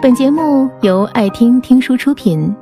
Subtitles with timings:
[0.00, 2.54] 本节目由爱听听书出品。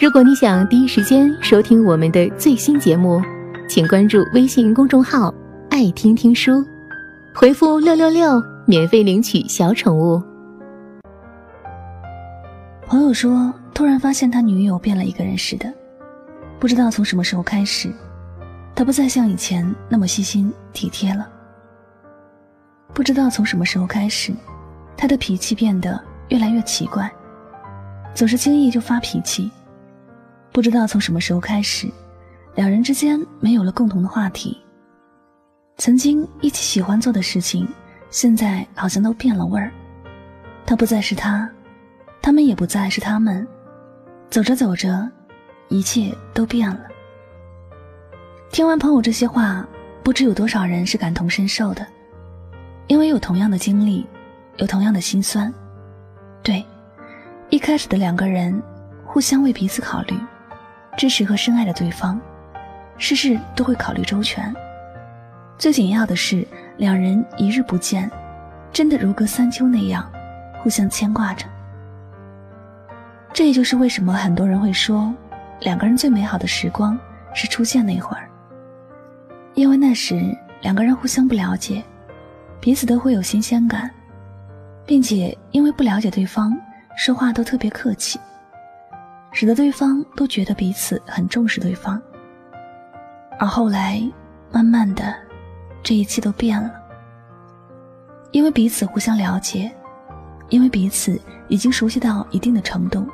[0.00, 3.20] 如果你想第一时间收听我们的最新节目，
[3.68, 5.34] 请关注微信公众号
[5.70, 6.64] “爱听听书”，
[7.34, 10.22] 回复“六六六”免费领取小宠物。
[12.86, 15.68] 朋友说，突然发现他女友变了一个人似的，
[16.60, 17.92] 不知道从什么时候开始，
[18.72, 21.28] 他不再像以前那么细心体贴了。
[22.94, 24.32] 不知道从什么时候开始，
[24.96, 27.10] 他的脾气变得越来越奇怪，
[28.14, 29.50] 总是轻易就发脾气。
[30.52, 31.88] 不知道从什么时候开始，
[32.54, 34.60] 两人之间没有了共同的话题。
[35.76, 37.68] 曾经一起喜欢做的事情，
[38.10, 39.70] 现在好像都变了味儿。
[40.64, 41.48] 他不再是他，
[42.22, 43.46] 他们也不再是他们。
[44.30, 45.08] 走着走着，
[45.68, 46.80] 一切都变了。
[48.50, 49.64] 听完朋友这些话，
[50.02, 51.86] 不知有多少人是感同身受的。
[52.86, 54.06] 因为有同样的经历，
[54.56, 55.52] 有同样的心酸。
[57.48, 58.60] 一开始的两个人
[59.04, 60.18] 互相为彼此考虑，
[60.96, 62.20] 支持和深爱着对方，
[62.98, 64.52] 事事都会考虑周全。
[65.56, 68.10] 最紧要的是，两人一日不见，
[68.72, 70.10] 真的如隔三秋那样，
[70.60, 71.46] 互相牵挂着。
[73.32, 75.14] 这也就是为什么很多人会说，
[75.60, 76.98] 两个人最美好的时光
[77.32, 78.28] 是出现那会儿，
[79.54, 81.82] 因为那时两个人互相不了解。
[82.60, 83.88] 彼此都会有新鲜感，
[84.84, 86.58] 并且因为不了解对方，
[86.96, 88.18] 说话都特别客气，
[89.30, 92.00] 使得对方都觉得彼此很重视对方。
[93.38, 94.02] 而后来，
[94.50, 95.14] 慢慢的，
[95.82, 96.72] 这一切都变了。
[98.32, 99.70] 因为彼此互相了解，
[100.48, 103.06] 因为彼此已经熟悉到一定的程度，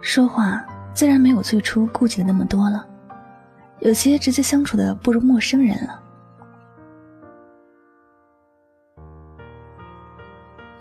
[0.00, 2.84] 说话自然没有最初顾忌的那么多了，
[3.78, 6.00] 有些直接相处的不如陌生人了。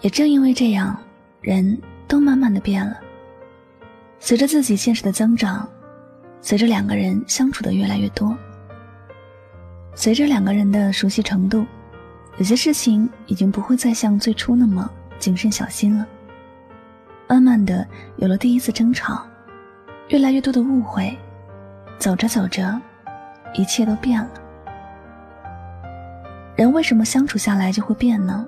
[0.02, 0.98] 也正因为这样，
[1.44, 2.98] 人都慢慢的变了。
[4.18, 5.68] 随着自己见识的增长，
[6.40, 8.36] 随着两个人相处的越来越多，
[9.94, 11.66] 随着两个人的熟悉程度，
[12.38, 16.08] 有些事情已经不会再像最初那么谨慎小心了。
[17.28, 17.86] 慢慢的，
[18.16, 19.26] 有了第一次争吵，
[20.08, 21.18] 越来越多的误会，
[22.00, 22.80] 走着走着，
[23.54, 24.30] 一切都变了。
[26.56, 28.48] 人为什么相处下来就会变呢？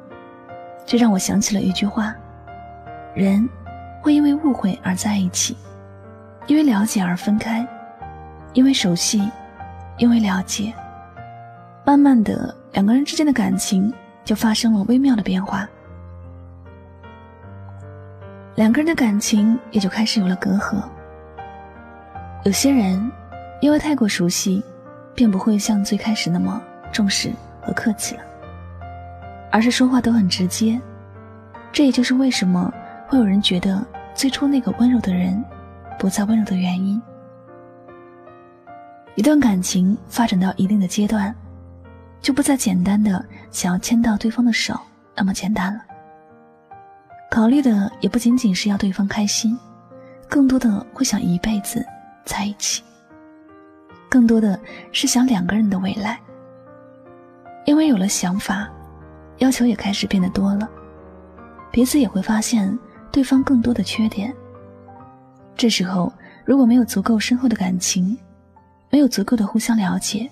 [0.86, 2.16] 这让我想起了一句话：
[3.16, 3.48] 人
[4.02, 5.56] 会因为误会而在一起，
[6.48, 7.66] 因为了解而分开，
[8.52, 9.32] 因为熟悉，
[9.98, 10.74] 因为了解，
[11.86, 13.92] 慢慢的，两个人之间的感情
[14.26, 15.66] 就发生了微妙的变化，
[18.56, 20.84] 两个人的感情也就开始有了隔阂。
[22.44, 23.10] 有些人
[23.62, 24.62] 因为太过熟悉，
[25.16, 26.62] 便不会像最开始那么
[26.92, 27.32] 重视
[27.62, 28.22] 和客气了。
[29.52, 30.78] 而是说话都很直接，
[31.72, 32.72] 这也就是为什么
[33.08, 35.44] 会有人觉得最初那个温柔的人
[35.98, 37.02] 不再温柔的原因。
[39.16, 41.34] 一段感情发展到一定的阶段，
[42.22, 44.80] 就不再简单的想要牵到对方的手
[45.16, 45.82] 那么简单了。
[47.32, 49.58] 考虑的也不仅仅是要对方开心，
[50.30, 51.86] 更多的会想一辈子
[52.26, 52.84] 在一起，
[54.10, 54.60] 更多的
[54.92, 56.20] 是想两个人的未来。
[57.66, 58.70] 因为有了想法。
[59.40, 60.70] 要求也开始变得多了，
[61.70, 62.80] 彼此也会发现
[63.16, 64.36] 对方更多的缺点。
[65.56, 66.12] 这时候，
[66.44, 68.18] 如果没有足够深厚的感情，
[68.92, 70.30] 没有足够的互相了解，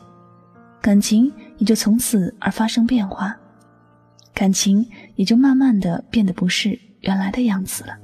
[0.82, 3.34] 感情也就从此而发生变化，
[4.34, 4.86] 感情
[5.16, 7.98] 也就慢慢的变得不是原来的样子了。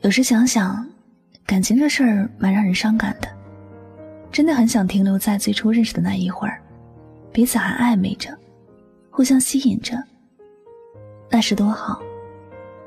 [0.00, 0.88] 有时想想，
[1.44, 3.28] 感情这事儿蛮让人伤感的。
[4.32, 6.58] 真的很想停留在最初认识的那一会儿，
[7.34, 8.34] 彼此还暧昧着，
[9.16, 9.96] 互相吸引着。
[11.30, 12.02] 那时多好，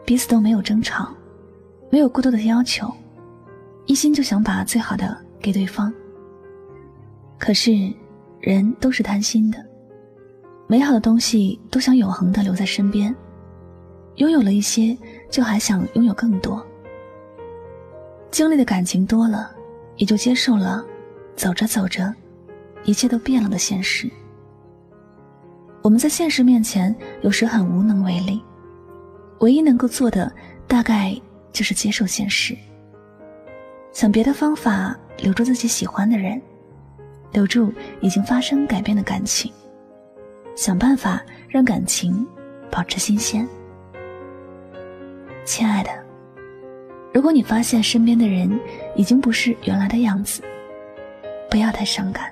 [0.06, 1.10] 彼此都没有争吵，
[1.90, 2.88] 没有过多的要求，
[3.88, 5.92] 一心就想把最好的给对方。
[7.40, 7.72] 可是，
[8.40, 9.58] 人都是贪心的，
[10.68, 13.14] 美好的东西都想永恒的留在身边，
[14.18, 14.96] 拥有了一些，
[15.32, 16.64] 就还想拥有更多。
[18.30, 19.50] 经历的感情多了，
[19.96, 20.86] 也就接受了。
[21.36, 22.14] 走着走着，
[22.84, 24.08] 一切都变了的现实。
[25.90, 28.40] 我们在现实面前有时很无能为力，
[29.40, 30.32] 唯一能够做的
[30.68, 31.20] 大概
[31.52, 32.56] 就是接受现实，
[33.92, 36.40] 想别的方法留住自己喜欢的人，
[37.32, 39.52] 留住已经发生改变的感情，
[40.56, 42.24] 想办法让感情
[42.70, 43.48] 保持新鲜。
[45.44, 45.90] 亲爱的，
[47.12, 48.48] 如果你发现身边的人
[48.96, 50.44] 已经不是原来的样子，
[51.50, 52.32] 不要太伤感，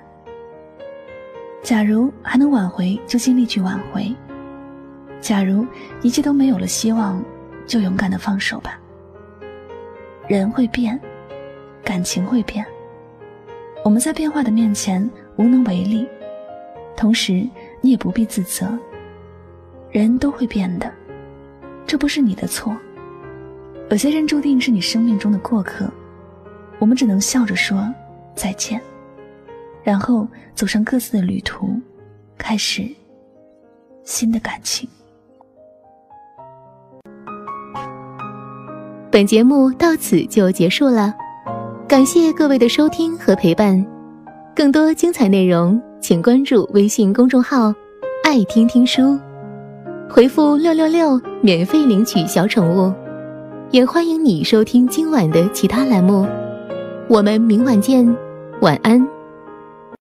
[1.68, 4.16] 假如还能挽回，就尽力去挽回；
[5.20, 5.66] 假如
[6.00, 7.22] 一切都没有了希望，
[7.66, 8.80] 就勇敢的放手吧。
[10.26, 10.98] 人会变，
[11.84, 12.64] 感情会变，
[13.84, 14.98] 我们在变化的面前
[15.36, 16.08] 无能为力，
[16.96, 17.46] 同时
[17.82, 18.66] 你也不必自责。
[19.90, 20.90] 人都会变的，
[21.86, 22.74] 这不是你的错。
[23.90, 25.86] 有些人注定是你生命中的过客，
[26.78, 27.86] 我们只能笑着说
[28.34, 28.80] 再见，
[29.88, 31.66] 然后走上各自的旅途，
[32.36, 32.86] 开始
[34.04, 34.86] 新的感情。
[39.10, 41.14] 本节目到此就结束了，
[41.88, 43.82] 感谢各位的收听和陪伴。
[44.54, 47.72] 更多精彩内容，请关注微信公众号
[48.22, 49.18] “爱听听书”，
[50.06, 52.92] 回复“六六六”免费领取小宠物。
[53.70, 56.26] 也欢迎你收听今晚的其他栏目。
[57.08, 58.06] 我们明晚见，
[58.60, 59.17] 晚安。